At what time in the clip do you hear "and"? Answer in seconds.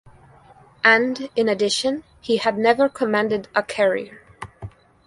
0.83-1.29